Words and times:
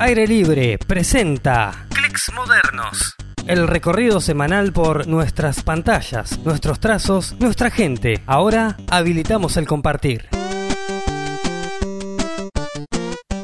Aire 0.00 0.28
Libre 0.28 0.78
presenta 0.78 1.88
Clics 1.88 2.30
Modernos. 2.32 3.16
el 3.48 3.66
recorrido 3.66 4.20
semanal 4.20 4.72
por 4.72 5.08
nuestras 5.08 5.64
pantallas, 5.64 6.38
nuestros 6.44 6.78
trazos, 6.78 7.34
nuestra 7.40 7.68
gente. 7.72 8.22
Ahora 8.24 8.76
habilitamos 8.88 9.56
el 9.56 9.66
compartir. 9.66 10.28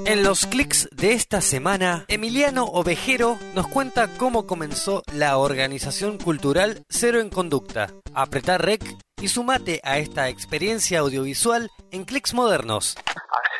En 0.06 0.22
los 0.22 0.46
clics 0.46 0.88
de 0.92 1.14
esta 1.14 1.40
semana, 1.40 2.04
Emiliano 2.06 2.66
Ovejero 2.66 3.36
nos 3.56 3.66
cuenta 3.66 4.06
cómo 4.16 4.46
comenzó 4.46 5.02
la 5.12 5.38
organización 5.38 6.18
cultural 6.18 6.84
Cero 6.88 7.20
en 7.20 7.30
Conducta. 7.30 7.88
Apretar 8.14 8.64
rec 8.64 8.80
y 9.20 9.26
sumate 9.26 9.80
a 9.82 9.98
esta 9.98 10.28
experiencia 10.28 11.00
audiovisual 11.00 11.68
en 11.90 12.04
clics 12.04 12.32
modernos. 12.32 12.94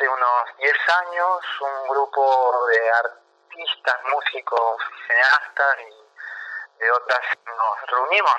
Unos 0.07 0.57
10 0.57 0.89
años 0.89 1.61
un 1.61 1.87
grupo 1.89 2.67
de 2.67 2.89
artistas, 2.91 3.95
músicos, 4.11 4.81
cineastas 5.07 5.77
y 5.79 6.83
de 6.83 6.91
otras 6.91 7.21
nos 7.45 7.89
reunimos, 7.89 8.35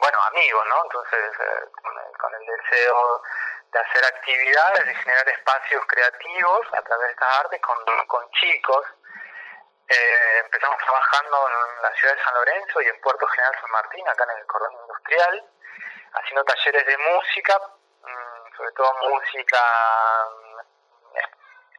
bueno, 0.00 0.22
amigos, 0.22 0.66
¿no? 0.68 0.82
Entonces, 0.84 1.32
eh, 1.40 1.68
con, 1.82 1.98
el, 1.98 2.16
con 2.16 2.34
el 2.34 2.46
deseo 2.46 3.22
de 3.72 3.78
hacer 3.80 4.04
actividades, 4.04 4.86
de 4.86 4.94
generar 4.94 5.28
espacios 5.28 5.84
creativos 5.86 6.66
a 6.72 6.82
través 6.82 7.06
de 7.06 7.12
estas 7.12 7.38
artes 7.40 7.60
con, 7.60 8.06
con 8.06 8.30
chicos. 8.30 8.86
Eh, 9.88 10.38
empezamos 10.44 10.78
trabajando 10.78 11.48
en 11.48 11.82
la 11.82 11.92
ciudad 11.96 12.14
de 12.14 12.22
San 12.22 12.34
Lorenzo 12.34 12.80
y 12.80 12.86
en 12.86 13.00
Puerto 13.00 13.26
General 13.26 13.54
San 13.60 13.70
Martín, 13.72 14.08
acá 14.08 14.24
en 14.24 14.38
el 14.38 14.46
cordón 14.46 14.72
industrial, 14.72 15.44
haciendo 16.14 16.44
talleres 16.44 16.86
de 16.86 16.98
música, 16.98 17.58
mm, 18.02 18.56
sobre 18.56 18.72
todo 18.72 18.94
música, 19.10 19.58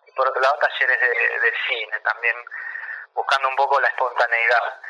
y 0.07 0.11
por 0.11 0.27
otro 0.27 0.41
lado 0.41 0.57
talleres 0.59 0.99
de, 0.99 1.53
cine, 1.67 1.99
también 2.01 2.35
buscando 3.13 3.47
un 3.49 3.55
poco 3.55 3.79
la 3.79 3.87
espontaneidad. 3.87 4.81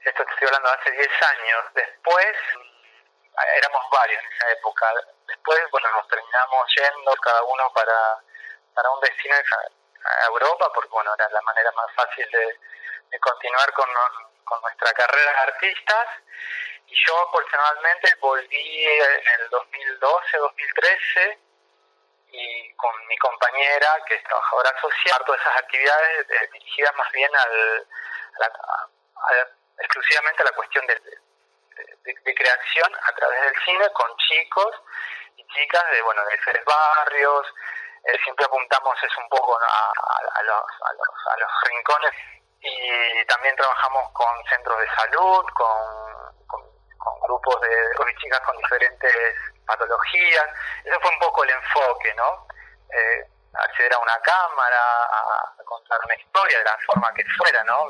Esto 0.00 0.24
te 0.24 0.32
estoy 0.32 0.48
hablando 0.48 0.70
de 0.70 0.76
hace 0.76 0.90
10 0.92 1.22
años. 1.22 1.64
Después, 1.74 2.36
éramos 3.56 3.90
varios 3.90 4.22
en 4.22 4.32
esa 4.32 4.50
época. 4.50 4.92
Después, 5.26 5.60
bueno, 5.70 5.90
nos 5.92 6.08
terminamos 6.08 6.74
yendo 6.74 7.14
cada 7.16 7.42
uno 7.42 7.72
para, 7.72 8.22
para 8.74 8.90
un 8.90 9.00
destino 9.00 9.34
a 9.34 10.26
Europa, 10.26 10.70
porque 10.72 10.90
bueno, 10.90 11.12
era 11.14 11.28
la 11.30 11.42
manera 11.42 11.72
más 11.72 11.92
fácil 11.94 12.30
de, 12.30 12.58
de 13.10 13.20
continuar 13.20 13.72
con, 13.72 13.88
con 14.44 14.60
nuestra 14.62 14.92
carrera 14.92 15.32
de 15.32 15.38
artistas. 15.38 16.08
Y 16.86 16.94
yo 17.04 17.30
personalmente 17.32 18.14
volví 18.20 18.84
en 18.86 19.40
el 19.40 19.50
2012-2013 19.50 21.45
y 22.36 22.74
con 22.74 22.92
mi 23.06 23.16
compañera, 23.18 23.88
que 24.06 24.14
es 24.14 24.24
trabajadora 24.24 24.72
social, 24.80 25.22
todas 25.24 25.40
esas 25.40 25.56
actividades 25.56 26.30
eh, 26.30 26.48
dirigidas 26.52 26.94
más 26.96 27.10
bien 27.12 27.30
al, 27.34 27.86
exclusivamente 29.78 30.42
a 30.42 30.46
la 30.46 30.52
cuestión 30.52 30.86
de, 30.86 30.94
de, 30.94 32.34
creación 32.34 32.92
a 33.02 33.12
través 33.14 33.40
del 33.40 33.54
cine 33.64 33.90
con 33.92 34.16
chicos 34.16 34.74
y 35.36 35.46
chicas 35.46 35.84
de 35.90 36.02
bueno 36.02 36.24
de 36.26 36.32
diferentes 36.32 36.64
barrios. 36.64 37.46
Eh, 38.04 38.18
siempre 38.22 38.44
apuntamos 38.44 38.94
es 39.02 39.16
un 39.16 39.28
poco 39.28 39.58
a, 39.58 39.64
a, 39.64 40.42
los, 40.42 40.64
a, 40.82 40.92
los, 40.92 41.26
a 41.32 41.36
los 41.38 41.50
rincones. 41.64 42.12
Y 42.60 43.24
también 43.26 43.56
trabajamos 43.56 44.10
con 44.12 44.44
centros 44.48 44.78
de 44.78 44.88
salud 44.94 45.44
con, 45.54 46.46
con, 46.46 46.62
con 46.98 47.20
grupos 47.20 47.60
de, 47.62 47.68
de 47.68 48.16
chicas 48.18 48.40
con 48.40 48.56
diferentes 48.56 49.34
patologías 49.66 50.46
ese 50.84 50.98
fue 51.00 51.10
un 51.10 51.18
poco 51.18 51.44
el 51.44 51.50
enfoque 51.50 52.14
no 52.14 52.46
eh, 52.92 53.28
acceder 53.54 53.94
a 53.94 53.98
una 53.98 54.18
cámara 54.20 55.04
a, 55.04 55.52
contar 55.64 55.98
una 56.04 56.14
historia 56.14 56.58
de 56.58 56.64
la 56.64 56.78
forma 56.86 57.12
que 57.14 57.24
fuera 57.36 57.64
no 57.64 57.88